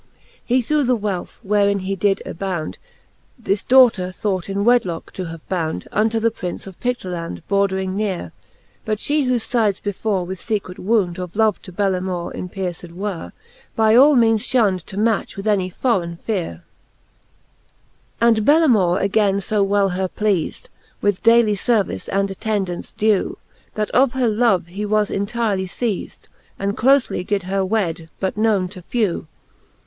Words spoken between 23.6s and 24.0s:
That